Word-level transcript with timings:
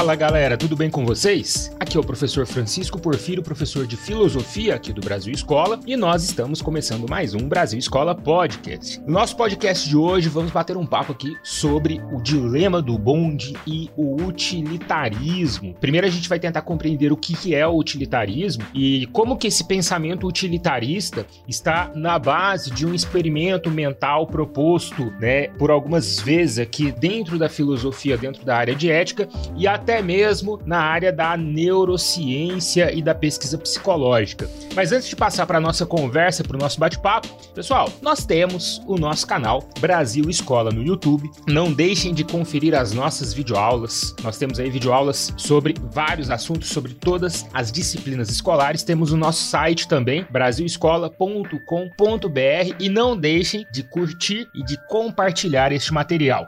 Fala 0.00 0.14
galera, 0.14 0.56
tudo 0.56 0.74
bem 0.74 0.88
com 0.88 1.04
vocês? 1.04 1.76
Aqui 1.78 1.94
é 1.94 2.00
o 2.00 2.02
professor 2.02 2.46
Francisco 2.46 2.98
Porfírio, 2.98 3.42
professor 3.42 3.86
de 3.86 3.98
filosofia 3.98 4.74
aqui 4.74 4.94
do 4.94 5.02
Brasil 5.02 5.30
Escola, 5.30 5.78
e 5.86 5.94
nós 5.94 6.24
estamos 6.24 6.62
começando 6.62 7.06
mais 7.06 7.34
um 7.34 7.46
Brasil 7.46 7.78
Escola 7.78 8.14
Podcast. 8.14 8.98
No 9.02 9.12
nosso 9.12 9.36
podcast 9.36 9.86
de 9.86 9.98
hoje, 9.98 10.30
vamos 10.30 10.52
bater 10.52 10.74
um 10.74 10.86
papo 10.86 11.12
aqui 11.12 11.36
sobre 11.42 12.00
o 12.14 12.22
dilema 12.22 12.80
do 12.80 12.96
bonde 12.96 13.52
e 13.66 13.90
o 13.94 14.22
utilitarismo. 14.22 15.74
Primeiro, 15.78 16.06
a 16.06 16.10
gente 16.10 16.30
vai 16.30 16.40
tentar 16.40 16.62
compreender 16.62 17.12
o 17.12 17.16
que 17.16 17.54
é 17.54 17.66
o 17.66 17.76
utilitarismo 17.76 18.64
e 18.72 19.06
como 19.12 19.36
que 19.36 19.48
esse 19.48 19.64
pensamento 19.64 20.26
utilitarista 20.26 21.26
está 21.46 21.92
na 21.94 22.18
base 22.18 22.70
de 22.70 22.86
um 22.86 22.94
experimento 22.94 23.70
mental 23.70 24.26
proposto, 24.26 25.12
né, 25.20 25.48
por 25.58 25.70
algumas 25.70 26.18
vezes 26.20 26.58
aqui 26.58 26.90
dentro 26.90 27.38
da 27.38 27.50
filosofia, 27.50 28.16
dentro 28.16 28.46
da 28.46 28.56
área 28.56 28.74
de 28.74 28.90
ética 28.90 29.28
e 29.58 29.68
até 29.68 29.89
mesmo 30.02 30.60
na 30.64 30.78
área 30.78 31.12
da 31.12 31.36
neurociência 31.36 32.92
e 32.92 33.02
da 33.02 33.14
pesquisa 33.14 33.58
psicológica. 33.58 34.48
Mas 34.74 34.92
antes 34.92 35.08
de 35.08 35.16
passar 35.16 35.46
para 35.46 35.58
a 35.58 35.60
nossa 35.60 35.84
conversa, 35.84 36.44
para 36.44 36.56
o 36.56 36.60
nosso 36.60 36.78
bate-papo, 36.78 37.28
pessoal, 37.54 37.92
nós 38.00 38.24
temos 38.24 38.80
o 38.86 38.96
nosso 38.96 39.26
canal 39.26 39.68
Brasil 39.80 40.30
Escola 40.30 40.70
no 40.70 40.82
YouTube. 40.82 41.28
Não 41.48 41.72
deixem 41.72 42.14
de 42.14 42.24
conferir 42.24 42.74
as 42.74 42.92
nossas 42.92 43.34
videoaulas. 43.34 44.14
Nós 44.22 44.38
temos 44.38 44.60
aí 44.60 44.70
videoaulas 44.70 45.32
sobre 45.36 45.74
vários 45.92 46.30
assuntos, 46.30 46.68
sobre 46.68 46.94
todas 46.94 47.46
as 47.52 47.72
disciplinas 47.72 48.30
escolares. 48.30 48.82
Temos 48.82 49.12
o 49.12 49.16
nosso 49.16 49.42
site 49.42 49.88
também, 49.88 50.26
brasilescola.com.br 50.30 52.76
e 52.78 52.88
não 52.88 53.16
deixem 53.16 53.66
de 53.72 53.82
curtir 53.82 54.48
e 54.54 54.64
de 54.64 54.76
compartilhar 54.86 55.72
este 55.72 55.92
material. 55.92 56.46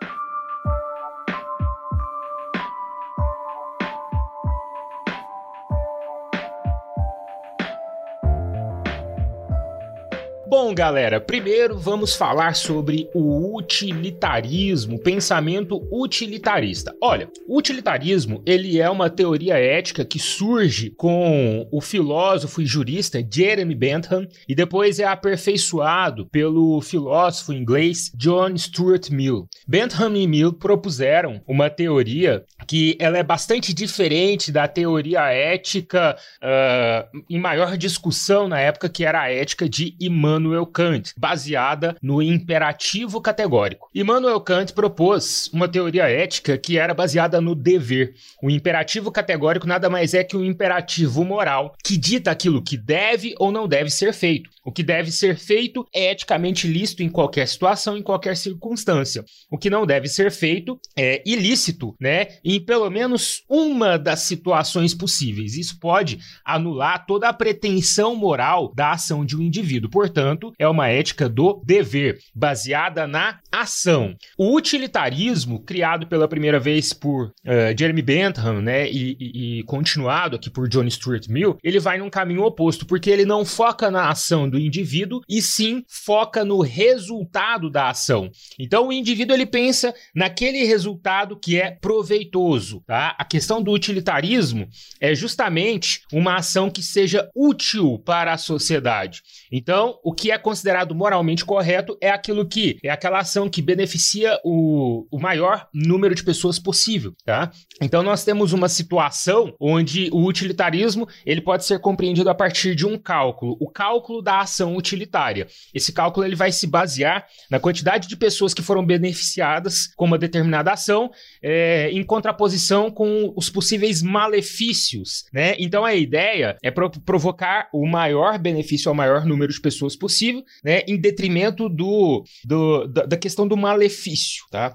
Bom, 10.64 10.72
galera, 10.72 11.20
primeiro 11.20 11.76
vamos 11.76 12.14
falar 12.14 12.54
sobre 12.54 13.10
o 13.12 13.56
utilitarismo, 13.56 14.96
pensamento 14.96 15.84
utilitarista. 15.90 16.94
Olha, 17.02 17.28
o 17.48 17.58
utilitarismo, 17.58 18.40
ele 18.46 18.80
é 18.80 18.88
uma 18.88 19.10
teoria 19.10 19.58
ética 19.58 20.04
que 20.04 20.20
surge 20.20 20.90
com 20.90 21.66
o 21.72 21.80
filósofo 21.80 22.62
e 22.62 22.64
jurista 22.64 23.26
Jeremy 23.28 23.74
Bentham 23.74 24.24
e 24.48 24.54
depois 24.54 25.00
é 25.00 25.04
aperfeiçoado 25.04 26.28
pelo 26.30 26.80
filósofo 26.80 27.52
inglês 27.52 28.12
John 28.14 28.56
Stuart 28.56 29.10
Mill. 29.10 29.48
Bentham 29.66 30.14
e 30.14 30.28
Mill 30.28 30.52
propuseram 30.52 31.42
uma 31.44 31.68
teoria 31.70 32.44
que 32.68 32.96
ela 33.00 33.18
é 33.18 33.22
bastante 33.24 33.74
diferente 33.74 34.52
da 34.52 34.68
teoria 34.68 35.22
ética 35.28 36.16
uh, 36.40 37.22
em 37.28 37.40
maior 37.40 37.76
discussão 37.76 38.46
na 38.46 38.60
época, 38.60 38.88
que 38.88 39.04
era 39.04 39.22
a 39.22 39.28
ética 39.28 39.68
de 39.68 39.96
Immanuel 40.00 40.51
Immanuel 40.52 40.66
Kant, 40.66 41.14
baseada 41.16 41.96
no 42.02 42.20
imperativo 42.20 43.20
categórico. 43.20 43.88
Immanuel 43.94 44.40
Kant 44.40 44.74
propôs 44.74 45.48
uma 45.52 45.66
teoria 45.66 46.08
ética 46.08 46.58
que 46.58 46.76
era 46.76 46.92
baseada 46.92 47.40
no 47.40 47.54
dever. 47.54 48.14
O 48.42 48.50
imperativo 48.50 49.10
categórico 49.10 49.66
nada 49.66 49.88
mais 49.88 50.12
é 50.12 50.22
que 50.22 50.36
um 50.36 50.44
imperativo 50.44 51.24
moral 51.24 51.74
que 51.82 51.96
dita 51.96 52.30
aquilo 52.30 52.62
que 52.62 52.76
deve 52.76 53.34
ou 53.38 53.50
não 53.50 53.66
deve 53.66 53.88
ser 53.88 54.12
feito. 54.12 54.50
O 54.64 54.70
que 54.70 54.82
deve 54.82 55.10
ser 55.10 55.36
feito 55.36 55.86
é 55.92 56.12
eticamente 56.12 56.68
lícito 56.68 57.02
em 57.02 57.08
qualquer 57.08 57.48
situação, 57.48 57.96
em 57.96 58.02
qualquer 58.02 58.36
circunstância. 58.36 59.24
O 59.50 59.58
que 59.58 59.70
não 59.70 59.86
deve 59.86 60.08
ser 60.08 60.30
feito 60.30 60.78
é 60.96 61.22
ilícito, 61.26 61.94
né? 62.00 62.28
Em 62.44 62.60
pelo 62.60 62.88
menos 62.88 63.42
uma 63.48 63.98
das 63.98 64.20
situações 64.20 64.94
possíveis. 64.94 65.56
Isso 65.56 65.78
pode 65.80 66.20
anular 66.44 67.06
toda 67.06 67.28
a 67.28 67.32
pretensão 67.32 68.14
moral 68.14 68.72
da 68.74 68.92
ação 68.92 69.24
de 69.24 69.36
um 69.36 69.42
indivíduo. 69.42 69.90
Portanto, 69.90 70.41
é 70.58 70.66
uma 70.66 70.88
ética 70.88 71.28
do 71.28 71.62
dever, 71.64 72.18
baseada 72.34 73.06
na 73.06 73.38
ação. 73.50 74.16
O 74.36 74.56
utilitarismo, 74.56 75.60
criado 75.60 76.06
pela 76.06 76.26
primeira 76.26 76.58
vez 76.58 76.92
por 76.92 77.26
uh, 77.26 77.78
Jeremy 77.78 78.02
Bentham, 78.02 78.60
né, 78.60 78.90
e, 78.90 79.16
e, 79.20 79.58
e, 79.58 79.62
continuado 79.64 80.36
aqui 80.36 80.50
por 80.50 80.68
John 80.68 80.88
Stuart 80.88 81.28
Mill, 81.28 81.56
ele 81.62 81.78
vai 81.78 81.98
num 81.98 82.10
caminho 82.10 82.42
oposto, 82.42 82.86
porque 82.86 83.10
ele 83.10 83.24
não 83.24 83.44
foca 83.44 83.90
na 83.90 84.08
ação 84.08 84.48
do 84.48 84.58
indivíduo, 84.58 85.20
e 85.28 85.40
sim 85.40 85.84
foca 85.86 86.44
no 86.44 86.60
resultado 86.60 87.70
da 87.70 87.90
ação. 87.90 88.30
Então, 88.58 88.88
o 88.88 88.92
indivíduo 88.92 89.36
ele 89.36 89.46
pensa 89.46 89.94
naquele 90.14 90.64
resultado 90.64 91.38
que 91.38 91.60
é 91.60 91.70
proveitoso, 91.70 92.82
tá? 92.86 93.14
A 93.18 93.24
questão 93.24 93.62
do 93.62 93.72
utilitarismo 93.72 94.68
é 95.00 95.14
justamente 95.14 96.02
uma 96.12 96.36
ação 96.36 96.70
que 96.70 96.82
seja 96.82 97.30
útil 97.34 97.98
para 97.98 98.32
a 98.32 98.38
sociedade. 98.38 99.22
Então, 99.50 99.98
o 100.02 100.12
que 100.12 100.30
é 100.32 100.38
considerado 100.38 100.94
moralmente 100.94 101.44
correto 101.44 101.96
é 102.00 102.10
aquilo 102.10 102.46
que 102.46 102.78
é 102.82 102.90
aquela 102.90 103.20
ação 103.20 103.48
que 103.48 103.62
beneficia 103.62 104.38
o, 104.44 105.06
o 105.10 105.20
maior 105.20 105.68
número 105.72 106.14
de 106.14 106.24
pessoas 106.24 106.58
possível, 106.58 107.14
tá? 107.24 107.50
Então 107.80 108.02
nós 108.02 108.24
temos 108.24 108.52
uma 108.52 108.68
situação 108.68 109.54
onde 109.60 110.08
o 110.12 110.26
utilitarismo 110.26 111.08
ele 111.24 111.40
pode 111.40 111.64
ser 111.64 111.78
compreendido 111.78 112.30
a 112.30 112.34
partir 112.34 112.74
de 112.74 112.86
um 112.86 112.98
cálculo, 112.98 113.56
o 113.60 113.70
cálculo 113.70 114.22
da 114.22 114.40
ação 114.40 114.76
utilitária. 114.76 115.46
Esse 115.74 115.92
cálculo 115.92 116.26
ele 116.26 116.36
vai 116.36 116.52
se 116.52 116.66
basear 116.66 117.26
na 117.50 117.60
quantidade 117.60 118.08
de 118.08 118.16
pessoas 118.16 118.54
que 118.54 118.62
foram 118.62 118.84
beneficiadas 118.84 119.88
com 119.96 120.04
uma 120.04 120.18
determinada 120.18 120.72
ação, 120.72 121.10
é, 121.42 121.90
em 121.90 122.02
contraposição 122.02 122.90
com 122.90 123.32
os 123.36 123.50
possíveis 123.50 124.02
malefícios, 124.02 125.24
né? 125.32 125.54
Então 125.58 125.84
a 125.84 125.94
ideia 125.94 126.56
é 126.62 126.70
pro 126.70 126.90
provocar 126.90 127.68
o 127.72 127.86
maior 127.86 128.38
benefício 128.38 128.88
ao 128.88 128.94
maior 128.94 129.24
número 129.24 129.52
de 129.52 129.60
pessoas 129.60 129.96
possível, 129.96 130.21
né, 130.62 130.82
em 130.86 130.96
detrimento 130.96 131.68
do, 131.68 132.24
do 132.44 132.86
da, 132.86 133.06
da 133.06 133.16
questão 133.16 133.46
do 133.46 133.56
malefício, 133.56 134.44
tá? 134.50 134.74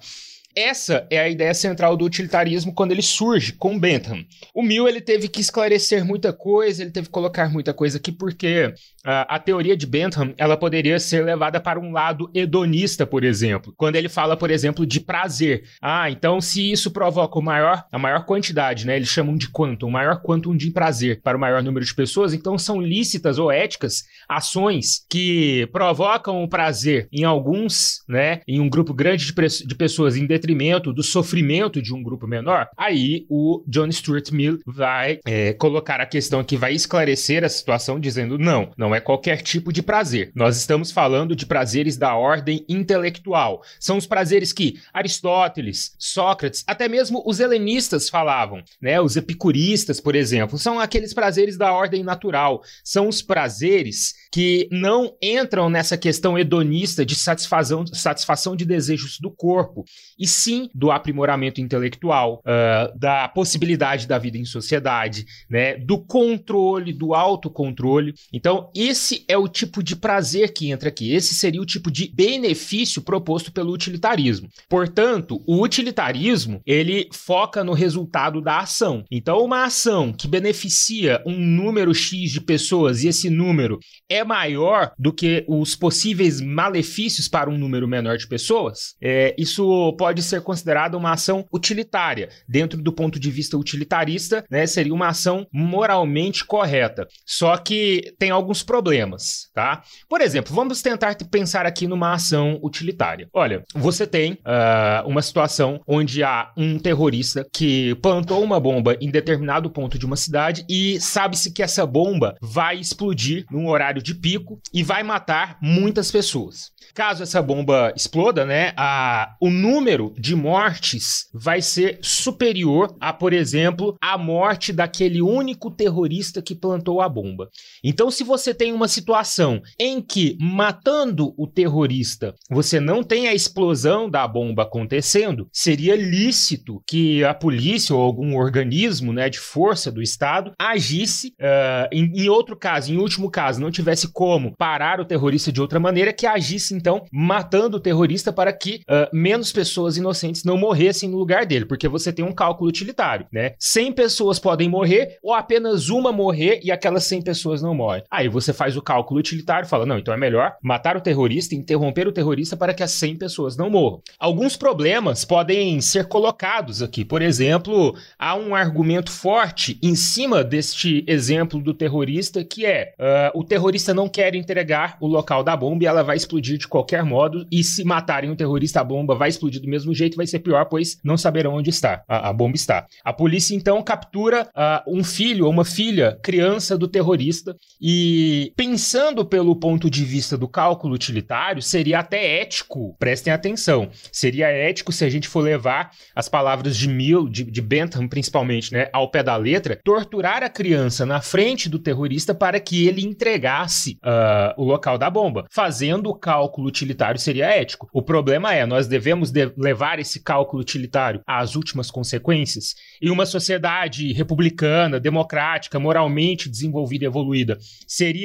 Essa 0.57 1.05
é 1.11 1.19
a 1.19 1.29
ideia 1.29 1.53
central 1.53 1.95
do 1.95 2.03
utilitarismo 2.03 2.73
quando 2.73 2.91
ele 2.91 3.03
surge 3.03 3.53
com 3.53 3.77
Bentham. 3.77 4.25
O 4.55 4.63
Mill 4.63 4.87
ele 4.87 4.99
teve 4.99 5.27
que 5.27 5.39
esclarecer 5.39 6.03
muita 6.03 6.33
coisa, 6.33 6.81
ele 6.81 6.89
teve 6.89 7.05
que 7.05 7.11
colocar 7.11 7.47
muita 7.47 7.75
coisa 7.75 7.99
aqui 7.99 8.11
porque 8.11 8.73
a, 9.07 9.35
a 9.35 9.39
teoria 9.39 9.77
de 9.77 9.85
Bentham 9.85 10.33
ela 10.37 10.57
poderia 10.57 10.99
ser 10.99 11.23
levada 11.23 11.59
para 11.59 11.79
um 11.79 11.91
lado 11.91 12.29
hedonista, 12.33 13.05
por 13.05 13.23
exemplo. 13.23 13.73
Quando 13.77 13.95
ele 13.95 14.09
fala, 14.09 14.35
por 14.35 14.51
exemplo, 14.51 14.85
de 14.85 14.99
prazer. 14.99 15.63
Ah, 15.81 16.09
então 16.09 16.41
se 16.41 16.71
isso 16.71 16.91
provoca 16.91 17.39
o 17.39 17.41
maior, 17.41 17.85
a 17.91 17.97
maior 17.97 18.25
quantidade, 18.25 18.85
né? 18.85 18.95
Eles 18.95 19.09
chamam 19.09 19.35
de 19.35 19.49
quantum, 19.49 19.87
o 19.87 19.91
maior 19.91 20.21
quantum 20.21 20.55
de 20.55 20.71
prazer 20.71 21.21
para 21.21 21.37
o 21.37 21.39
maior 21.39 21.63
número 21.63 21.85
de 21.85 21.93
pessoas, 21.93 22.33
então 22.33 22.57
são 22.57 22.81
lícitas 22.81 23.39
ou 23.39 23.51
éticas 23.51 24.03
ações 24.27 25.05
que 25.09 25.67
provocam 25.71 26.43
o 26.43 26.47
prazer 26.47 27.07
em 27.11 27.23
alguns, 27.23 28.03
né? 28.07 28.41
Em 28.47 28.59
um 28.59 28.69
grupo 28.69 28.93
grande 28.93 29.25
de, 29.25 29.33
de 29.65 29.75
pessoas 29.75 30.17
em 30.17 30.25
detrimento 30.25 30.57
detrimento 30.57 30.93
do 30.93 31.03
sofrimento 31.03 31.81
de 31.81 31.93
um 31.93 32.01
grupo 32.01 32.27
menor, 32.27 32.69
aí 32.75 33.25
o 33.29 33.63
John 33.67 33.91
Stuart 33.91 34.31
Mill 34.31 34.59
vai 34.65 35.19
é, 35.25 35.53
colocar 35.53 36.01
a 36.01 36.05
questão 36.05 36.43
que 36.43 36.57
vai 36.57 36.73
esclarecer 36.73 37.43
a 37.43 37.49
situação 37.49 37.99
dizendo 37.99 38.37
não, 38.37 38.71
não 38.77 38.95
é 38.95 38.96
qualquer 38.99 39.41
tipo 39.41 39.71
de 39.71 39.81
prazer. 39.81 40.31
Nós 40.35 40.57
estamos 40.57 40.91
falando 40.91 41.35
de 41.35 41.45
prazeres 41.45 41.97
da 41.97 42.15
ordem 42.15 42.65
intelectual. 42.67 43.61
São 43.79 43.97
os 43.97 44.05
prazeres 44.05 44.53
que 44.53 44.79
Aristóteles, 44.93 45.95
Sócrates, 45.97 46.63
até 46.67 46.87
mesmo 46.87 47.23
os 47.25 47.39
helenistas 47.39 48.09
falavam, 48.09 48.63
né? 48.81 48.99
Os 48.99 49.15
epicuristas, 49.15 49.99
por 49.99 50.15
exemplo, 50.15 50.57
são 50.57 50.79
aqueles 50.79 51.13
prazeres 51.13 51.57
da 51.57 51.71
ordem 51.71 52.03
natural. 52.03 52.61
São 52.83 53.07
os 53.07 53.21
prazeres 53.21 54.13
que 54.31 54.67
não 54.71 55.15
entram 55.21 55.69
nessa 55.69 55.97
questão 55.97 56.37
hedonista 56.37 57.05
de 57.05 57.15
satisfação, 57.15 57.85
satisfação 57.87 58.55
de 58.55 58.65
desejos 58.65 59.19
do 59.19 59.31
corpo, 59.31 59.85
e 60.19 60.27
sim 60.27 60.69
do 60.73 60.91
aprimoramento 60.91 61.61
intelectual, 61.61 62.41
uh, 62.41 62.97
da 62.97 63.27
possibilidade 63.27 64.07
da 64.07 64.17
vida 64.17 64.37
em 64.37 64.45
sociedade, 64.45 65.25
né, 65.49 65.75
do 65.77 65.97
controle, 65.97 66.93
do 66.93 67.13
autocontrole. 67.13 68.13
Então, 68.31 68.71
esse 68.87 69.23
é 69.27 69.37
o 69.37 69.47
tipo 69.47 69.83
de 69.83 69.95
prazer 69.95 70.53
que 70.53 70.71
entra 70.71 70.89
aqui. 70.89 71.13
Esse 71.13 71.35
seria 71.35 71.61
o 71.61 71.65
tipo 71.65 71.91
de 71.91 72.11
benefício 72.13 73.01
proposto 73.01 73.51
pelo 73.51 73.73
utilitarismo. 73.73 74.49
Portanto, 74.69 75.41
o 75.45 75.61
utilitarismo 75.61 76.61
ele 76.65 77.07
foca 77.11 77.63
no 77.63 77.73
resultado 77.73 78.41
da 78.41 78.59
ação. 78.59 79.03
Então, 79.11 79.43
uma 79.43 79.65
ação 79.65 80.11
que 80.11 80.27
beneficia 80.27 81.21
um 81.25 81.37
número 81.37 81.93
X 81.93 82.31
de 82.31 82.41
pessoas 82.41 83.03
e 83.03 83.07
esse 83.07 83.29
número 83.29 83.79
é 84.09 84.23
maior 84.23 84.91
do 84.97 85.13
que 85.13 85.45
os 85.47 85.75
possíveis 85.75 86.41
malefícios 86.41 87.27
para 87.27 87.49
um 87.49 87.57
número 87.57 87.87
menor 87.87 88.17
de 88.17 88.27
pessoas, 88.27 88.95
é, 89.01 89.35
isso 89.37 89.93
pode 89.97 90.21
ser 90.21 90.41
considerado 90.41 90.95
uma 90.95 91.11
ação 91.11 91.45
utilitária. 91.51 92.29
Dentro 92.47 92.81
do 92.81 92.91
ponto 92.91 93.19
de 93.19 93.29
vista 93.29 93.57
utilitarista, 93.57 94.45
né, 94.49 94.65
seria 94.65 94.93
uma 94.93 95.09
ação 95.09 95.47
moralmente 95.51 96.45
correta. 96.45 97.07
Só 97.25 97.57
que 97.57 98.13
tem 98.17 98.29
alguns 98.29 98.63
problemas, 98.67 99.49
tá? 99.55 99.81
Por 100.07 100.21
exemplo, 100.21 100.53
vamos 100.53 100.81
tentar 100.81 101.15
pensar 101.31 101.65
aqui 101.65 101.87
numa 101.87 102.13
ação 102.13 102.59
utilitária. 102.61 103.27
Olha, 103.33 103.63
você 103.73 104.05
tem 104.05 104.33
uh, 104.33 105.07
uma 105.07 105.21
situação 105.21 105.81
onde 105.87 106.21
há 106.21 106.51
um 106.55 106.77
terrorista 106.77 107.47
que 107.51 107.95
plantou 107.95 108.43
uma 108.43 108.59
bomba 108.59 108.95
em 109.01 109.09
determinado 109.09 109.71
ponto 109.71 109.97
de 109.97 110.05
uma 110.05 110.17
cidade 110.17 110.65
e 110.69 110.99
sabe-se 110.99 111.53
que 111.53 111.63
essa 111.63 111.85
bomba 111.85 112.35
vai 112.41 112.77
explodir 112.77 113.45
num 113.49 113.69
horário 113.69 114.03
de 114.03 114.13
pico 114.13 114.59
e 114.73 114.83
vai 114.83 115.01
matar 115.01 115.57
muitas 115.61 116.11
pessoas. 116.11 116.71
Caso 116.93 117.23
essa 117.23 117.41
bomba 117.41 117.93
exploda, 117.95 118.45
né, 118.45 118.73
a, 118.75 119.35
o 119.39 119.49
número 119.49 120.13
de 120.17 120.35
mortes 120.35 121.27
vai 121.33 121.61
ser 121.61 121.99
superior 122.01 122.95
a, 122.99 123.13
por 123.13 123.33
exemplo, 123.33 123.95
a 124.01 124.17
morte 124.17 124.73
daquele 124.73 125.21
único 125.21 125.71
terrorista 125.71 126.41
que 126.41 126.55
plantou 126.55 126.99
a 127.01 127.07
bomba. 127.07 127.49
Então, 127.83 128.11
se 128.11 128.23
você 128.23 128.53
tem 128.57 128.73
uma 128.73 128.87
situação 128.87 129.61
em 129.79 130.01
que 130.01 130.37
matando 130.39 131.33
o 131.37 131.47
terrorista 131.47 132.35
você 132.49 132.79
não 132.79 133.03
tem 133.03 133.27
a 133.27 133.33
explosão 133.33 134.09
da 134.09 134.27
bomba 134.27 134.63
acontecendo, 134.63 135.47
seria 135.51 135.95
lícito 135.95 136.81
que 136.87 137.23
a 137.23 137.33
polícia 137.33 137.95
ou 137.95 138.01
algum 138.01 138.35
organismo, 138.35 139.13
né, 139.13 139.29
de 139.29 139.39
força 139.39 139.91
do 139.91 140.01
Estado 140.01 140.53
agisse. 140.59 141.33
Uh, 141.39 141.87
em, 141.91 142.23
em 142.23 142.29
outro 142.29 142.55
caso, 142.55 142.91
em 142.91 142.97
último 142.97 143.29
caso, 143.29 143.61
não 143.61 143.71
tivesse 143.71 144.07
como 144.11 144.55
parar 144.55 144.99
o 144.99 145.05
terrorista 145.05 145.51
de 145.51 145.61
outra 145.61 145.79
maneira, 145.79 146.13
que 146.13 146.25
agisse 146.25 146.73
então 146.73 147.05
matando 147.11 147.77
o 147.77 147.79
terrorista 147.79 148.31
para 148.33 148.51
que 148.51 148.81
uh, 148.89 149.15
menos 149.15 149.51
pessoas 149.51 149.97
inocentes 149.97 150.43
não 150.43 150.57
morressem 150.57 151.09
no 151.09 151.17
lugar 151.17 151.45
dele, 151.45 151.65
porque 151.65 151.87
você 151.87 152.11
tem 152.11 152.25
um 152.25 152.33
cálculo 152.33 152.69
utilitário, 152.69 153.27
né? 153.31 153.53
100 153.59 153.93
pessoas 153.93 154.39
podem 154.39 154.69
morrer 154.69 155.17
ou 155.21 155.33
apenas 155.33 155.89
uma 155.89 156.11
morrer 156.11 156.59
e 156.63 156.71
aquelas 156.71 157.03
100 157.05 157.21
pessoas 157.21 157.61
não 157.61 157.75
morrem. 157.75 158.03
Aí 158.09 158.27
você 158.27 158.46
faz 158.53 158.77
o 158.77 158.81
cálculo 158.81 159.19
utilitário 159.19 159.65
e 159.65 159.69
fala: 159.69 159.85
não, 159.85 159.97
então 159.97 160.13
é 160.13 160.17
melhor 160.17 160.55
matar 160.61 160.97
o 160.97 161.01
terrorista, 161.01 161.55
interromper 161.55 162.07
o 162.07 162.11
terrorista 162.11 162.55
para 162.55 162.73
que 162.73 162.83
as 162.83 162.91
100 162.91 163.17
pessoas 163.17 163.57
não 163.57 163.69
morram. 163.69 164.01
Alguns 164.19 164.55
problemas 164.55 165.25
podem 165.25 165.79
ser 165.81 166.07
colocados 166.07 166.81
aqui. 166.81 167.03
Por 167.03 167.21
exemplo, 167.21 167.95
há 168.17 168.35
um 168.35 168.55
argumento 168.55 169.11
forte 169.11 169.77
em 169.81 169.95
cima 169.95 170.43
deste 170.43 171.03
exemplo 171.07 171.61
do 171.61 171.73
terrorista 171.73 172.43
que 172.43 172.65
é: 172.65 172.93
uh, 172.99 173.39
o 173.39 173.43
terrorista 173.43 173.93
não 173.93 174.07
quer 174.09 174.35
entregar 174.35 174.97
o 174.99 175.07
local 175.07 175.43
da 175.43 175.55
bomba 175.55 175.83
e 175.83 175.87
ela 175.87 176.03
vai 176.03 176.17
explodir 176.17 176.57
de 176.57 176.67
qualquer 176.67 177.03
modo. 177.03 177.45
E 177.51 177.63
se 177.63 177.83
matarem 177.83 178.29
um 178.29 178.35
terrorista, 178.35 178.81
a 178.81 178.83
bomba 178.83 179.15
vai 179.15 179.29
explodir 179.29 179.61
do 179.61 179.69
mesmo 179.69 179.93
jeito, 179.93 180.17
vai 180.17 180.27
ser 180.27 180.39
pior, 180.39 180.65
pois 180.65 180.97
não 181.03 181.17
saberão 181.17 181.53
onde 181.53 181.69
está 181.69 182.03
a, 182.07 182.29
a 182.29 182.33
bomba 182.33 182.55
está. 182.55 182.85
A 183.03 183.13
polícia 183.13 183.55
então 183.55 183.81
captura 183.81 184.49
uh, 184.55 184.97
um 184.97 185.03
filho 185.03 185.45
ou 185.45 185.51
uma 185.51 185.65
filha, 185.65 186.17
criança 186.23 186.77
do 186.77 186.87
terrorista, 186.87 187.55
e 187.81 188.36
pensando 188.55 189.25
pelo 189.25 189.55
ponto 189.55 189.89
de 189.89 190.03
vista 190.03 190.37
do 190.37 190.47
cálculo 190.47 190.93
utilitário, 190.93 191.61
seria 191.61 191.99
até 191.99 192.41
ético, 192.41 192.95
prestem 192.97 193.33
atenção, 193.33 193.89
seria 194.11 194.47
ético 194.47 194.91
se 194.91 195.05
a 195.05 195.09
gente 195.09 195.27
for 195.27 195.41
levar 195.41 195.91
as 196.15 196.29
palavras 196.29 196.75
de 196.77 196.87
Mill, 196.87 197.27
de, 197.27 197.43
de 197.43 197.61
Bentham 197.61 198.07
principalmente, 198.07 198.73
né, 198.73 198.89
ao 198.93 199.09
pé 199.09 199.23
da 199.23 199.35
letra, 199.35 199.79
torturar 199.83 200.43
a 200.43 200.49
criança 200.49 201.05
na 201.05 201.21
frente 201.21 201.69
do 201.69 201.79
terrorista 201.79 202.33
para 202.33 202.59
que 202.59 202.87
ele 202.87 203.05
entregasse 203.05 203.97
uh, 204.03 204.61
o 204.61 204.63
local 204.63 204.97
da 204.97 205.09
bomba. 205.09 205.45
Fazendo 205.51 206.09
o 206.09 206.15
cálculo 206.15 206.67
utilitário 206.67 207.19
seria 207.19 207.45
ético. 207.45 207.87
O 207.93 208.01
problema 208.01 208.53
é, 208.53 208.65
nós 208.65 208.87
devemos 208.87 209.31
de 209.31 209.51
levar 209.57 209.99
esse 209.99 210.21
cálculo 210.21 210.61
utilitário 210.61 211.21
às 211.25 211.55
últimas 211.55 211.91
consequências. 211.91 212.75
Em 213.01 213.09
uma 213.09 213.25
sociedade 213.25 214.11
republicana, 214.13 214.99
democrática, 214.99 215.79
moralmente 215.79 216.49
desenvolvida 216.49 217.05
e 217.05 217.07
evoluída, 217.07 217.57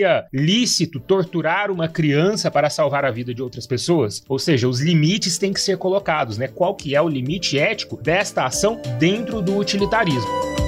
seria 0.02 0.26
lícito 0.32 0.98
torturar 0.98 1.70
uma 1.70 1.88
criança 1.88 2.50
para 2.50 2.68
salvar 2.68 3.04
a 3.04 3.10
vida 3.10 3.32
de 3.32 3.42
outras 3.42 3.66
pessoas? 3.66 4.22
Ou 4.28 4.38
seja, 4.38 4.68
os 4.68 4.80
limites 4.80 5.38
têm 5.38 5.52
que 5.52 5.60
ser 5.60 5.78
colocados, 5.78 6.36
né? 6.36 6.48
Qual 6.48 6.74
que 6.74 6.94
é 6.94 7.00
o 7.00 7.08
limite 7.08 7.58
ético 7.58 7.96
desta 7.96 8.44
ação 8.44 8.80
dentro 8.98 9.40
do 9.40 9.56
utilitarismo? 9.56 10.61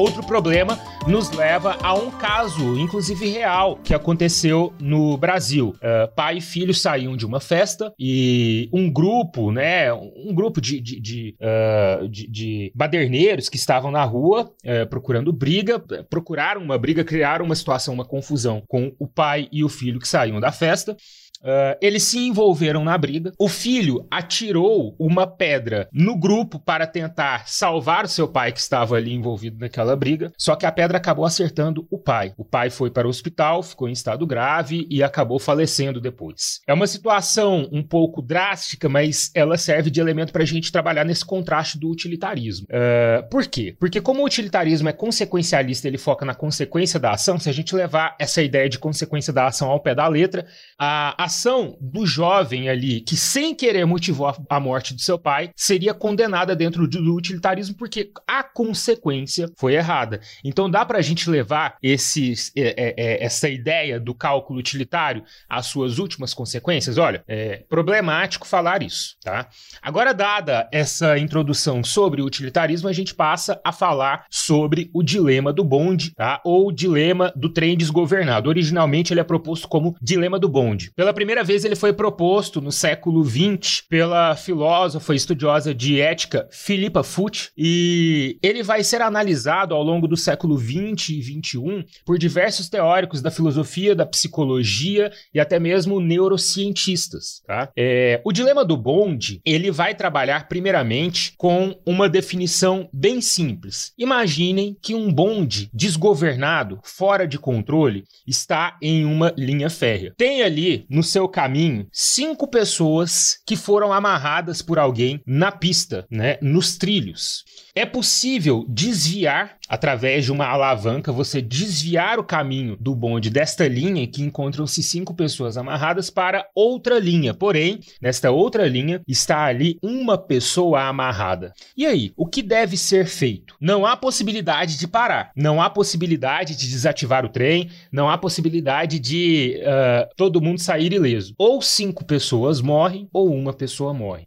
Outro 0.00 0.22
problema 0.22 0.78
nos 1.06 1.30
leva 1.30 1.76
a 1.82 1.92
um 1.92 2.10
caso, 2.10 2.78
inclusive 2.78 3.28
real, 3.28 3.76
que 3.84 3.92
aconteceu 3.92 4.72
no 4.80 5.14
Brasil. 5.18 5.76
Uh, 5.76 6.10
pai 6.16 6.38
e 6.38 6.40
filho 6.40 6.72
saíam 6.72 7.14
de 7.18 7.26
uma 7.26 7.38
festa 7.38 7.92
e 7.98 8.70
um 8.72 8.90
grupo, 8.90 9.52
né, 9.52 9.92
um 9.92 10.34
grupo 10.34 10.58
de, 10.58 10.80
de, 10.80 10.98
de, 10.98 11.36
uh, 11.38 12.08
de, 12.08 12.26
de 12.30 12.72
baderneiros 12.74 13.50
que 13.50 13.58
estavam 13.58 13.90
na 13.90 14.02
rua 14.02 14.50
uh, 14.64 14.88
procurando 14.88 15.34
briga, 15.34 15.78
procuraram 16.08 16.62
uma 16.62 16.78
briga, 16.78 17.04
criaram 17.04 17.44
uma 17.44 17.54
situação, 17.54 17.92
uma 17.92 18.06
confusão 18.06 18.62
com 18.66 18.94
o 18.98 19.06
pai 19.06 19.48
e 19.52 19.62
o 19.62 19.68
filho 19.68 20.00
que 20.00 20.08
saíam 20.08 20.40
da 20.40 20.50
festa. 20.50 20.96
Uh, 21.42 21.76
eles 21.80 22.02
se 22.02 22.18
envolveram 22.18 22.84
na 22.84 22.96
briga. 22.96 23.32
O 23.38 23.48
filho 23.48 24.06
atirou 24.10 24.94
uma 24.98 25.26
pedra 25.26 25.88
no 25.92 26.18
grupo 26.18 26.58
para 26.58 26.86
tentar 26.86 27.48
salvar 27.48 28.08
seu 28.08 28.28
pai 28.28 28.52
que 28.52 28.60
estava 28.60 28.96
ali 28.96 29.12
envolvido 29.12 29.58
naquela 29.58 29.96
briga. 29.96 30.32
Só 30.36 30.54
que 30.54 30.66
a 30.66 30.72
pedra 30.72 30.98
acabou 30.98 31.24
acertando 31.24 31.86
o 31.90 31.98
pai. 31.98 32.34
O 32.36 32.44
pai 32.44 32.68
foi 32.68 32.90
para 32.90 33.06
o 33.06 33.10
hospital, 33.10 33.62
ficou 33.62 33.88
em 33.88 33.92
estado 33.92 34.26
grave 34.26 34.86
e 34.90 35.02
acabou 35.02 35.38
falecendo 35.38 36.00
depois. 36.00 36.60
É 36.66 36.74
uma 36.74 36.86
situação 36.86 37.68
um 37.72 37.82
pouco 37.82 38.20
drástica, 38.20 38.88
mas 38.88 39.30
ela 39.34 39.56
serve 39.56 39.90
de 39.90 40.00
elemento 40.00 40.32
para 40.32 40.42
a 40.42 40.46
gente 40.46 40.70
trabalhar 40.70 41.04
nesse 41.04 41.24
contraste 41.24 41.78
do 41.78 41.90
utilitarismo. 41.90 42.66
Uh, 42.66 43.28
por 43.30 43.46
quê? 43.46 43.74
Porque 43.78 44.00
como 44.00 44.22
o 44.22 44.26
utilitarismo 44.26 44.88
é 44.88 44.92
consequencialista, 44.92 45.88
ele 45.88 45.98
foca 45.98 46.26
na 46.26 46.34
consequência 46.34 47.00
da 47.00 47.12
ação. 47.12 47.38
Se 47.38 47.48
a 47.48 47.52
gente 47.52 47.74
levar 47.74 48.14
essa 48.18 48.42
ideia 48.42 48.68
de 48.68 48.78
consequência 48.78 49.32
da 49.32 49.46
ação 49.46 49.70
ao 49.70 49.80
pé 49.80 49.94
da 49.94 50.06
letra, 50.06 50.46
a 50.78 51.29
ação 51.30 51.78
do 51.80 52.04
jovem 52.04 52.68
ali, 52.68 53.00
que 53.00 53.16
sem 53.16 53.54
querer 53.54 53.86
motivou 53.86 54.34
a 54.48 54.60
morte 54.60 54.92
do 54.92 55.00
seu 55.00 55.16
pai, 55.16 55.50
seria 55.56 55.94
condenada 55.94 56.56
dentro 56.56 56.88
do 56.88 57.14
utilitarismo 57.14 57.76
porque 57.76 58.10
a 58.26 58.42
consequência 58.42 59.50
foi 59.56 59.74
errada. 59.74 60.20
Então 60.44 60.68
dá 60.68 60.84
para 60.84 60.98
a 60.98 61.02
gente 61.02 61.30
levar 61.30 61.76
esses, 61.80 62.52
é, 62.56 62.62
é, 62.62 62.94
é, 62.96 63.24
essa 63.24 63.48
ideia 63.48 64.00
do 64.00 64.12
cálculo 64.12 64.58
utilitário 64.58 65.22
às 65.48 65.66
suas 65.66 65.98
últimas 65.98 66.34
consequências? 66.34 66.98
Olha, 66.98 67.22
é 67.28 67.62
problemático 67.68 68.46
falar 68.46 68.82
isso, 68.82 69.16
tá? 69.22 69.48
Agora, 69.80 70.12
dada 70.12 70.68
essa 70.72 71.16
introdução 71.16 71.84
sobre 71.84 72.20
o 72.20 72.26
utilitarismo, 72.26 72.88
a 72.88 72.92
gente 72.92 73.14
passa 73.14 73.60
a 73.64 73.72
falar 73.72 74.26
sobre 74.28 74.90
o 74.92 75.02
dilema 75.02 75.52
do 75.52 75.62
bonde, 75.62 76.12
tá? 76.14 76.40
Ou 76.44 76.72
dilema 76.72 77.32
do 77.36 77.48
trem 77.48 77.76
desgovernado. 77.76 78.48
Originalmente 78.48 79.12
ele 79.12 79.20
é 79.20 79.24
proposto 79.24 79.68
como 79.68 79.94
dilema 80.02 80.38
do 80.38 80.48
bonde. 80.48 80.90
Pela 80.96 81.14
primeira 81.20 81.44
vez 81.44 81.66
ele 81.66 81.76
foi 81.76 81.92
proposto 81.92 82.62
no 82.62 82.72
século 82.72 83.22
XX 83.22 83.82
pela 83.86 84.34
filósofa 84.34 85.12
e 85.12 85.16
estudiosa 85.16 85.74
de 85.74 86.00
ética 86.00 86.48
Philippa 86.50 87.02
Foot 87.02 87.50
e 87.54 88.38
ele 88.42 88.62
vai 88.62 88.82
ser 88.82 89.02
analisado 89.02 89.74
ao 89.74 89.82
longo 89.82 90.08
do 90.08 90.16
século 90.16 90.56
XX 90.56 91.10
e 91.10 91.22
XXI 91.22 91.84
por 92.06 92.16
diversos 92.16 92.70
teóricos 92.70 93.20
da 93.20 93.30
filosofia, 93.30 93.94
da 93.94 94.06
psicologia 94.06 95.12
e 95.34 95.38
até 95.38 95.60
mesmo 95.60 96.00
neurocientistas. 96.00 97.42
Tá? 97.46 97.70
É, 97.76 98.22
o 98.24 98.32
dilema 98.32 98.64
do 98.64 98.78
bonde 98.78 99.42
ele 99.44 99.70
vai 99.70 99.94
trabalhar 99.94 100.48
primeiramente 100.48 101.34
com 101.36 101.78
uma 101.84 102.08
definição 102.08 102.88
bem 102.94 103.20
simples. 103.20 103.92
Imaginem 103.98 104.74
que 104.80 104.94
um 104.94 105.12
bonde 105.12 105.68
desgovernado, 105.70 106.80
fora 106.82 107.28
de 107.28 107.38
controle, 107.38 108.04
está 108.26 108.78
em 108.80 109.04
uma 109.04 109.34
linha 109.36 109.68
férrea. 109.68 110.14
Tem 110.16 110.42
ali 110.42 110.86
no 110.88 111.09
seu 111.10 111.28
caminho 111.28 111.86
cinco 111.92 112.46
pessoas 112.48 113.38
que 113.46 113.56
foram 113.56 113.92
amarradas 113.92 114.62
por 114.62 114.78
alguém 114.78 115.20
na 115.26 115.50
pista, 115.50 116.06
né, 116.10 116.38
nos 116.40 116.78
trilhos. 116.78 117.44
É 117.74 117.84
possível 117.84 118.64
desviar 118.68 119.56
através 119.68 120.24
de 120.24 120.32
uma 120.32 120.46
alavanca, 120.46 121.12
você 121.12 121.40
desviar 121.40 122.18
o 122.18 122.24
caminho 122.24 122.76
do 122.80 122.94
bonde 122.94 123.30
desta 123.30 123.68
linha 123.68 124.06
que 124.08 124.22
encontram-se 124.22 124.82
cinco 124.82 125.14
pessoas 125.14 125.56
amarradas 125.56 126.10
para 126.10 126.46
outra 126.54 126.98
linha. 126.98 127.32
Porém, 127.32 127.78
nesta 128.02 128.32
outra 128.32 128.66
linha 128.66 129.00
está 129.06 129.44
ali 129.44 129.78
uma 129.80 130.18
pessoa 130.18 130.82
amarrada. 130.82 131.52
E 131.76 131.86
aí, 131.86 132.12
o 132.16 132.26
que 132.26 132.42
deve 132.42 132.76
ser 132.76 133.06
feito? 133.06 133.54
Não 133.60 133.86
há 133.86 133.96
possibilidade 133.96 134.76
de 134.76 134.88
parar, 134.88 135.30
não 135.36 135.62
há 135.62 135.70
possibilidade 135.70 136.56
de 136.56 136.68
desativar 136.68 137.24
o 137.24 137.28
trem, 137.28 137.70
não 137.92 138.10
há 138.10 138.18
possibilidade 138.18 138.98
de 138.98 139.60
uh, 139.60 140.12
todo 140.16 140.40
mundo 140.40 140.58
sair 140.58 140.92
ileso. 141.00 141.34
Ou 141.38 141.60
cinco 141.60 142.04
pessoas 142.04 142.60
morrem, 142.60 143.08
ou 143.12 143.34
uma 143.34 143.52
pessoa 143.52 143.92
morre. 143.92 144.24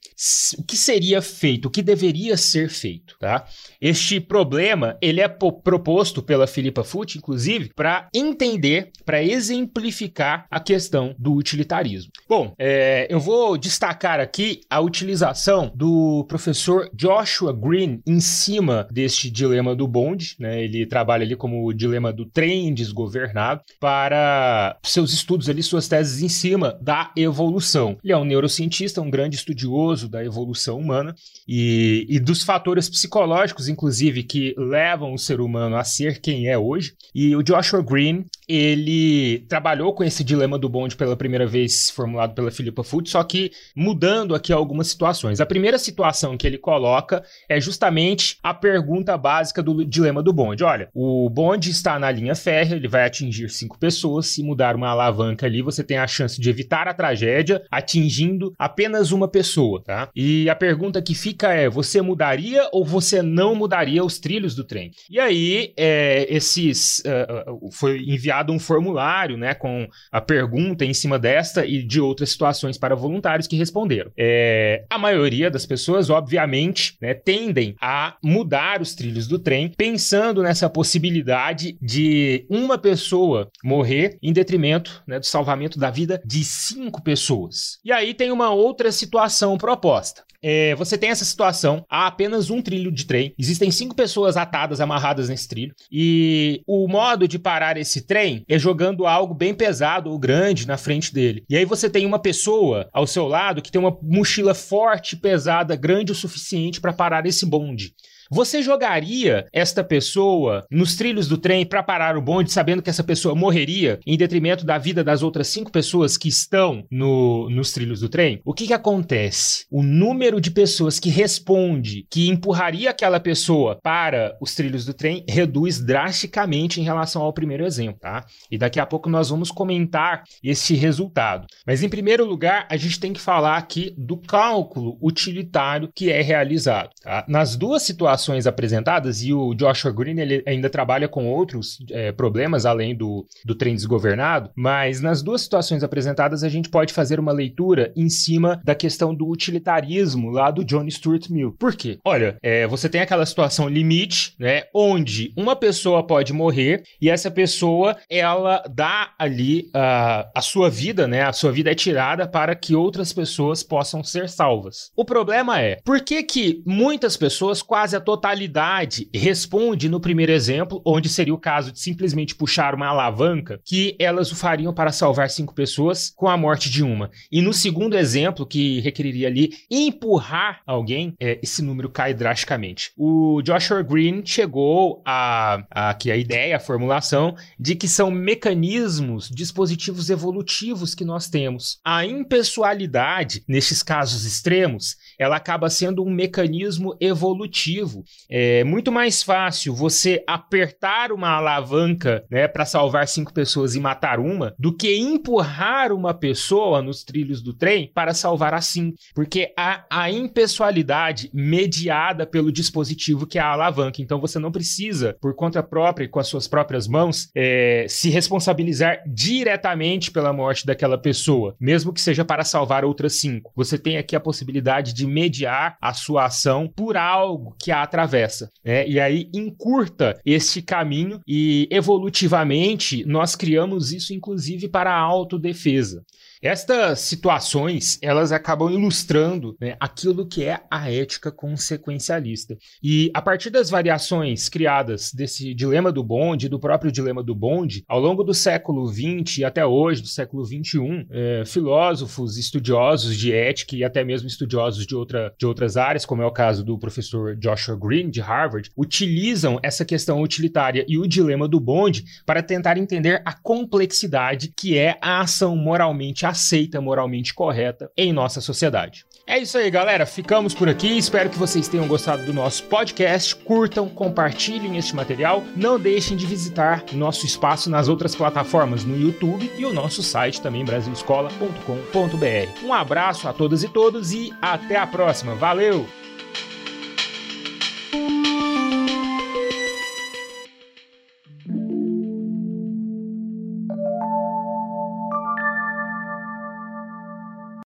O 0.57 0.63
que 0.63 0.75
seria 0.75 1.21
feito? 1.21 1.67
O 1.67 1.71
que 1.71 1.81
deveria 1.81 2.35
ser 2.37 2.69
feito? 2.69 3.15
Tá? 3.19 3.45
Este 3.79 4.19
problema, 4.19 4.97
ele 5.01 5.21
é 5.21 5.27
proposto 5.27 6.21
pela 6.21 6.47
Philippa 6.47 6.83
Foot, 6.83 7.17
inclusive, 7.17 7.71
para 7.75 8.07
entender, 8.13 8.91
para 9.05 9.23
exemplificar 9.23 10.45
a 10.49 10.59
questão 10.59 11.15
do 11.17 11.33
utilitarismo. 11.33 12.11
Bom, 12.27 12.53
é, 12.57 13.07
eu 13.09 13.19
vou 13.19 13.57
destacar 13.57 14.19
aqui 14.19 14.61
a 14.69 14.79
utilização 14.79 15.71
do 15.75 16.25
professor 16.27 16.89
Joshua 16.93 17.53
Green 17.53 18.01
em 18.05 18.19
cima 18.19 18.87
deste 18.91 19.29
dilema 19.29 19.75
do 19.75 19.87
bonde, 19.87 20.35
né? 20.39 20.63
Ele 20.63 20.85
trabalha 20.85 21.23
ali 21.23 21.35
como 21.35 21.65
o 21.65 21.73
dilema 21.73 22.11
do 22.11 22.25
trem 22.25 22.73
desgovernado 22.73 23.61
para 23.79 24.77
seus 24.83 25.13
estudos 25.13 25.49
ali, 25.49 25.61
suas 25.61 25.87
teses 25.87 26.21
em 26.21 26.29
cima 26.53 26.77
da 26.79 27.11
evolução. 27.17 27.97
Ele 28.03 28.13
é 28.13 28.17
um 28.17 28.23
neurocientista, 28.23 29.01
um 29.01 29.09
grande 29.09 29.35
estudioso 29.35 30.07
da 30.07 30.23
evolução 30.23 30.77
humana 30.77 31.15
e, 31.47 32.05
e 32.07 32.19
dos 32.19 32.43
fatores 32.43 32.87
psicológicos, 32.87 33.67
inclusive, 33.67 34.23
que 34.23 34.53
levam 34.57 35.13
o 35.13 35.17
ser 35.17 35.41
humano 35.41 35.75
a 35.75 35.83
ser 35.83 36.21
quem 36.21 36.47
é 36.47 36.57
hoje. 36.57 36.93
E 37.13 37.35
o 37.35 37.41
Joshua 37.41 37.81
Green, 37.81 38.25
ele 38.47 39.45
trabalhou 39.49 39.93
com 39.93 40.03
esse 40.03 40.23
dilema 40.23 40.59
do 40.59 40.69
bonde 40.69 40.95
pela 40.95 41.17
primeira 41.17 41.47
vez 41.47 41.89
formulado 41.89 42.35
pela 42.35 42.51
Philippa 42.51 42.83
Foot, 42.83 43.09
só 43.09 43.23
que 43.23 43.51
mudando 43.75 44.35
aqui 44.35 44.53
algumas 44.53 44.87
situações. 44.87 45.41
A 45.41 45.45
primeira 45.45 45.79
situação 45.79 46.37
que 46.37 46.45
ele 46.45 46.57
coloca 46.59 47.23
é 47.49 47.59
justamente 47.59 48.37
a 48.43 48.53
pergunta 48.53 49.17
básica 49.17 49.63
do 49.63 49.83
dilema 49.83 50.21
do 50.21 50.31
bonde. 50.31 50.63
Olha, 50.63 50.89
o 50.93 51.27
bonde 51.29 51.71
está 51.71 51.97
na 51.97 52.11
linha 52.11 52.35
férrea, 52.35 52.75
ele 52.75 52.87
vai 52.87 53.05
atingir 53.05 53.49
cinco 53.49 53.79
pessoas. 53.79 54.27
Se 54.27 54.43
mudar 54.43 54.75
uma 54.75 54.89
alavanca 54.89 55.47
ali, 55.47 55.61
você 55.61 55.83
tem 55.83 55.97
a 55.97 56.05
chance 56.05 56.39
de 56.43 56.49
evitar 56.49 56.87
a 56.87 56.93
tragédia 56.93 57.63
atingindo 57.71 58.53
apenas 58.59 59.11
uma 59.11 59.27
pessoa, 59.27 59.81
tá? 59.81 60.09
E 60.13 60.49
a 60.49 60.55
pergunta 60.55 61.01
que 61.01 61.15
fica 61.15 61.53
é: 61.53 61.69
você 61.69 62.01
mudaria 62.01 62.67
ou 62.71 62.85
você 62.85 63.21
não 63.21 63.55
mudaria 63.55 64.03
os 64.03 64.19
trilhos 64.19 64.53
do 64.53 64.63
trem? 64.63 64.91
E 65.09 65.19
aí, 65.19 65.73
é, 65.77 66.27
esses 66.29 67.01
uh, 67.05 67.71
foi 67.71 68.03
enviado 68.05 68.51
um 68.51 68.59
formulário, 68.59 69.37
né, 69.37 69.53
com 69.53 69.87
a 70.11 70.19
pergunta 70.19 70.83
em 70.83 70.93
cima 70.93 71.17
desta 71.17 71.65
e 71.65 71.81
de 71.81 72.01
outras 72.01 72.31
situações 72.31 72.77
para 72.77 72.95
voluntários 72.95 73.47
que 73.47 73.55
responderam. 73.55 74.11
É, 74.17 74.83
a 74.89 74.97
maioria 74.97 75.49
das 75.49 75.65
pessoas, 75.65 76.09
obviamente, 76.09 76.97
né, 77.01 77.13
tendem 77.13 77.75
a 77.79 78.15
mudar 78.21 78.81
os 78.81 78.93
trilhos 78.93 79.27
do 79.27 79.39
trem, 79.39 79.71
pensando 79.77 80.43
nessa 80.43 80.69
possibilidade 80.69 81.77
de 81.81 82.45
uma 82.49 82.77
pessoa 82.77 83.49
morrer 83.63 84.17
em 84.21 84.33
detrimento 84.33 85.01
né, 85.07 85.19
do 85.19 85.25
salvamento 85.25 85.79
da 85.79 85.89
vida 85.89 86.21
de 86.33 86.43
cinco 86.43 86.99
pessoas. 86.99 87.77
E 87.85 87.91
aí 87.91 88.11
tem 88.11 88.31
uma 88.31 88.49
outra 88.49 88.91
situação 88.91 89.55
proposta. 89.55 90.23
É, 90.41 90.73
você 90.73 90.97
tem 90.97 91.11
essa 91.11 91.23
situação, 91.23 91.85
há 91.87 92.07
apenas 92.07 92.49
um 92.49 92.59
trilho 92.59 92.91
de 92.91 93.05
trem, 93.05 93.35
existem 93.37 93.69
cinco 93.69 93.95
pessoas 93.95 94.35
atadas, 94.35 94.81
amarradas 94.81 95.29
nesse 95.29 95.47
trilho, 95.47 95.73
e 95.91 96.61
o 96.67 96.85
modo 96.87 97.27
de 97.27 97.37
parar 97.37 97.77
esse 97.77 98.01
trem 98.01 98.43
é 98.49 98.57
jogando 98.57 99.05
algo 99.05 99.33
bem 99.35 99.53
pesado 99.53 100.09
ou 100.09 100.17
grande 100.17 100.67
na 100.67 100.75
frente 100.75 101.13
dele. 101.13 101.45
E 101.47 101.55
aí 101.55 101.65
você 101.65 101.87
tem 101.87 102.03
uma 102.03 102.19
pessoa 102.19 102.89
ao 102.91 103.05
seu 103.05 103.27
lado 103.27 103.61
que 103.61 103.71
tem 103.71 103.79
uma 103.79 103.95
mochila 104.01 104.55
forte, 104.55 105.15
pesada, 105.15 105.75
grande 105.75 106.11
o 106.11 106.15
suficiente 106.15 106.81
para 106.81 106.91
parar 106.91 107.25
esse 107.27 107.45
bonde. 107.45 107.93
Você 108.33 108.63
jogaria 108.63 109.45
esta 109.53 109.83
pessoa 109.83 110.65
nos 110.71 110.95
trilhos 110.95 111.27
do 111.27 111.37
trem 111.37 111.63
para 111.63 111.83
parar 111.83 112.17
o 112.17 112.21
bonde, 112.21 112.51
sabendo 112.51 112.81
que 112.81 112.89
essa 112.89 113.03
pessoa 113.03 113.35
morreria 113.35 113.99
em 114.07 114.17
detrimento 114.17 114.65
da 114.65 114.79
vida 114.79 115.03
das 115.03 115.21
outras 115.21 115.49
cinco 115.49 115.71
pessoas 115.71 116.17
que 116.17 116.29
estão 116.29 116.83
no, 116.89 117.47
nos 117.51 117.71
trilhos 117.71 117.99
do 117.99 118.09
trem? 118.09 118.41
O 118.43 118.51
que, 118.51 118.65
que 118.65 118.73
acontece? 118.73 119.67
O 119.69 119.83
número 119.83 120.41
de 120.41 120.49
pessoas 120.49 120.99
que 120.99 121.11
responde 121.11 122.07
que 122.09 122.27
empurraria 122.27 122.89
aquela 122.89 123.19
pessoa 123.19 123.77
para 123.83 124.35
os 124.41 124.55
trilhos 124.55 124.83
do 124.83 124.95
trem 124.95 125.23
reduz 125.29 125.79
drasticamente 125.79 126.81
em 126.81 126.83
relação 126.83 127.21
ao 127.21 127.33
primeiro 127.33 127.63
exemplo, 127.63 127.99
tá? 127.99 128.25
E 128.49 128.57
daqui 128.57 128.79
a 128.79 128.85
pouco 128.87 129.11
nós 129.11 129.29
vamos 129.29 129.51
comentar 129.51 130.23
esse 130.43 130.73
resultado. 130.73 131.45
Mas 131.67 131.83
em 131.83 131.89
primeiro 131.89 132.25
lugar, 132.25 132.65
a 132.67 132.77
gente 132.77 132.99
tem 132.99 133.13
que 133.13 133.21
falar 133.21 133.57
aqui 133.57 133.93
do 133.95 134.17
cálculo 134.17 134.97
utilitário 134.99 135.91
que 135.93 136.11
é 136.11 136.23
realizado. 136.23 136.89
Tá? 136.99 137.23
Nas 137.27 137.55
duas 137.55 137.83
situações 137.83 138.22
situações 138.23 138.47
apresentadas, 138.47 139.21
e 139.21 139.33
o 139.33 139.53
Joshua 139.53 139.91
Green 139.91 140.19
ele 140.19 140.43
ainda 140.47 140.69
trabalha 140.69 141.07
com 141.07 141.27
outros 141.27 141.77
é, 141.91 142.11
problemas 142.11 142.65
além 142.65 142.95
do, 142.95 143.25
do 143.45 143.53
trem 143.53 143.75
desgovernado, 143.75 144.49
mas 144.55 145.01
nas 145.01 145.21
duas 145.21 145.41
situações 145.41 145.83
apresentadas 145.83 146.43
a 146.43 146.49
gente 146.49 146.69
pode 146.69 146.93
fazer 146.93 147.19
uma 147.19 147.31
leitura 147.31 147.91
em 147.95 148.09
cima 148.09 148.61
da 148.63 148.73
questão 148.73 149.13
do 149.13 149.27
utilitarismo 149.27 150.29
lá 150.29 150.49
do 150.49 150.63
John 150.63 150.89
Stuart 150.89 151.29
Mill. 151.29 151.55
Por 151.59 151.75
quê? 151.75 151.99
Olha, 152.05 152.37
é, 152.41 152.65
você 152.65 152.87
tem 152.87 153.01
aquela 153.01 153.25
situação 153.25 153.67
limite, 153.67 154.35
né, 154.39 154.63
onde 154.73 155.33
uma 155.35 155.55
pessoa 155.55 156.05
pode 156.05 156.31
morrer 156.31 156.83
e 157.01 157.09
essa 157.09 157.29
pessoa 157.29 157.97
ela 158.09 158.63
dá 158.73 159.11
ali 159.19 159.69
uh, 159.75 160.29
a 160.33 160.41
sua 160.41 160.69
vida, 160.69 161.07
né, 161.07 161.23
a 161.23 161.33
sua 161.33 161.51
vida 161.51 161.71
é 161.71 161.75
tirada 161.75 162.27
para 162.27 162.55
que 162.55 162.75
outras 162.75 163.11
pessoas 163.11 163.63
possam 163.63 164.03
ser 164.03 164.29
salvas. 164.29 164.91
O 164.95 165.03
problema 165.03 165.59
é, 165.59 165.77
por 165.83 165.99
que 166.01 166.23
que 166.23 166.63
muitas 166.65 167.17
pessoas, 167.17 167.61
quase 167.61 167.95
a 167.95 168.01
totalidade 168.13 169.09
responde 169.13 169.89
no 169.89 169.99
primeiro 169.99 170.31
exemplo, 170.31 170.81
onde 170.85 171.09
seria 171.09 171.33
o 171.33 171.39
caso 171.39 171.71
de 171.71 171.79
simplesmente 171.79 172.35
puxar 172.35 172.75
uma 172.75 172.87
alavanca, 172.87 173.59
que 173.65 173.95
elas 173.97 174.31
o 174.31 174.35
fariam 174.35 174.71
para 174.71 174.91
salvar 174.91 175.29
cinco 175.31 175.53
pessoas 175.53 176.11
com 176.15 176.27
a 176.27 176.37
morte 176.37 176.69
de 176.69 176.83
uma. 176.83 177.09
E 177.31 177.41
no 177.41 177.51
segundo 177.51 177.97
exemplo, 177.97 178.45
que 178.45 178.79
requeriria 178.81 179.27
ali 179.27 179.53
empurrar 179.69 180.61
alguém, 180.65 181.15
é, 181.19 181.39
esse 181.41 181.63
número 181.63 181.89
cai 181.89 182.13
drasticamente. 182.13 182.91
O 182.95 183.41
Joshua 183.41 183.81
Green 183.81 184.23
chegou 184.23 185.01
a, 185.03 185.63
a, 185.71 185.93
que 185.95 186.11
a 186.11 186.15
ideia, 186.15 186.57
a 186.57 186.59
formulação, 186.59 187.35
de 187.59 187.75
que 187.75 187.87
são 187.87 188.11
mecanismos, 188.11 189.27
dispositivos 189.27 190.11
evolutivos 190.11 190.93
que 190.93 191.03
nós 191.03 191.27
temos. 191.27 191.79
A 191.83 192.05
impessoalidade, 192.05 193.43
nestes 193.47 193.81
casos 193.81 194.23
extremos, 194.23 194.97
ela 195.17 195.35
acaba 195.35 195.69
sendo 195.69 196.03
um 196.03 196.11
mecanismo 196.11 196.95
evolutivo. 196.99 197.92
É 198.29 198.63
muito 198.63 198.91
mais 198.91 199.21
fácil 199.21 199.75
você 199.75 200.23
apertar 200.27 201.11
uma 201.11 201.29
alavanca 201.29 202.23
né, 202.29 202.47
para 202.47 202.65
salvar 202.65 203.07
cinco 203.07 203.33
pessoas 203.33 203.75
e 203.75 203.79
matar 203.79 204.19
uma 204.19 204.55
do 204.57 204.75
que 204.75 204.95
empurrar 204.95 205.91
uma 205.91 206.13
pessoa 206.13 206.81
nos 206.81 207.03
trilhos 207.03 207.41
do 207.41 207.53
trem 207.53 207.91
para 207.93 208.13
salvar 208.13 208.53
as 208.53 208.65
cinco. 208.65 208.97
Porque 209.13 209.53
há 209.57 209.85
a 209.89 210.09
impessoalidade 210.09 211.29
mediada 211.33 212.25
pelo 212.25 212.51
dispositivo 212.51 213.27
que 213.27 213.37
é 213.37 213.41
a 213.41 213.51
alavanca. 213.51 214.01
Então 214.01 214.19
você 214.19 214.39
não 214.39 214.51
precisa, 214.51 215.15
por 215.21 215.35
conta 215.35 215.61
própria 215.61 216.05
e 216.05 216.07
com 216.07 216.19
as 216.19 216.27
suas 216.27 216.47
próprias 216.47 216.87
mãos, 216.87 217.29
é, 217.35 217.85
se 217.89 218.09
responsabilizar 218.09 219.01
diretamente 219.07 220.11
pela 220.11 220.33
morte 220.33 220.65
daquela 220.65 220.97
pessoa, 220.97 221.55
mesmo 221.59 221.93
que 221.93 222.01
seja 222.01 222.25
para 222.25 222.43
salvar 222.43 222.85
outras 222.85 223.13
cinco. 223.13 223.51
Você 223.55 223.77
tem 223.77 223.97
aqui 223.97 224.15
a 224.15 224.19
possibilidade 224.19 224.93
de 224.93 225.05
mediar 225.05 225.77
a 225.81 225.93
sua 225.93 226.25
ação 226.25 226.71
por 226.73 226.97
algo 226.97 227.55
que 227.59 227.71
a 227.71 227.82
atravessa. 227.83 228.49
Né? 228.63 228.87
E 228.87 228.99
aí 228.99 229.29
encurta 229.33 230.19
este 230.25 230.61
caminho 230.61 231.19
e 231.27 231.67
evolutivamente 231.71 233.05
nós 233.05 233.35
criamos 233.35 233.91
isso 233.91 234.13
inclusive 234.13 234.67
para 234.67 234.91
a 234.91 234.99
autodefesa. 234.99 236.03
Estas 236.43 236.99
situações, 236.99 237.97
elas 238.01 238.33
acabam 238.33 238.69
ilustrando 238.69 239.55
né, 239.61 239.77
aquilo 239.79 240.27
que 240.27 240.43
é 240.43 240.59
a 240.69 240.91
ética 240.91 241.31
consequencialista. 241.31 242.57
E 242.83 243.09
a 243.13 243.21
partir 243.21 243.49
das 243.49 243.69
variações 243.69 244.49
criadas 244.49 245.13
desse 245.13 245.53
dilema 245.53 245.89
do 245.89 246.03
bonde, 246.03 246.49
do 246.49 246.59
próprio 246.59 246.91
dilema 246.91 247.23
do 247.23 247.33
bonde, 247.33 247.85
ao 247.87 247.97
longo 247.97 248.25
do 248.25 248.33
século 248.33 248.85
XX 248.85 249.37
e 249.37 249.45
até 249.45 249.65
hoje, 249.65 250.01
do 250.01 250.07
século 250.09 250.43
XXI, 250.43 251.07
é, 251.11 251.43
filósofos, 251.45 252.37
estudiosos 252.37 253.15
de 253.15 253.31
ética 253.31 253.77
e 253.77 253.83
até 253.85 254.03
mesmo 254.03 254.27
estudiosos 254.27 254.85
de, 254.85 254.97
outra, 254.97 255.33
de 255.39 255.45
outras 255.45 255.77
áreas, 255.77 256.05
como 256.05 256.23
é 256.23 256.25
o 256.25 256.31
caso 256.31 256.61
do 256.61 256.77
professor 256.77 257.37
Joshua 257.37 257.79
Green, 257.81 258.09
de 258.09 258.19
Harvard, 258.19 258.69
utilizam 258.75 259.61
essa 259.63 259.85
questão 259.85 260.21
utilitária 260.21 260.83
e 260.89 260.97
o 260.97 261.07
dilema 261.07 261.47
do 261.47 261.61
bonde 261.61 262.03
para 262.25 262.43
tentar 262.43 262.77
entender 262.77 263.21
a 263.23 263.31
complexidade 263.31 264.51
que 264.57 264.77
é 264.77 264.97
a 265.01 265.21
ação 265.21 265.55
moralmente 265.55 266.32
aceita, 266.33 266.81
moralmente 266.81 267.33
correta 267.33 267.89
em 267.95 268.11
nossa 268.11 268.41
sociedade. 268.41 269.05
É 269.25 269.39
isso 269.39 269.57
aí, 269.57 269.71
galera. 269.71 270.05
Ficamos 270.05 270.53
por 270.53 270.67
aqui. 270.67 270.97
Espero 270.97 271.29
que 271.29 271.37
vocês 271.37 271.69
tenham 271.69 271.87
gostado 271.87 272.25
do 272.25 272.33
nosso 272.33 272.63
podcast. 272.63 273.33
Curtam, 273.37 273.87
compartilhem 273.87 274.77
este 274.77 274.93
material. 274.93 275.41
Não 275.55 275.79
deixem 275.79 276.17
de 276.17 276.25
visitar 276.25 276.83
nosso 276.91 277.25
espaço 277.25 277.69
nas 277.69 277.87
outras 277.87 278.13
plataformas, 278.13 278.83
no 278.83 278.99
YouTube 278.99 279.49
e 279.57 279.65
o 279.65 279.71
nosso 279.71 280.03
site 280.03 280.41
também, 280.41 280.65
brasilescola.com.br. 280.65 282.65
Um 282.65 282.73
abraço 282.73 283.29
a 283.29 283.33
todas 283.33 283.63
e 283.63 283.69
todos 283.69 284.11
e 284.11 284.33
até 284.41 284.75
a 284.75 284.85
próxima. 284.85 285.35
Valeu! 285.35 285.87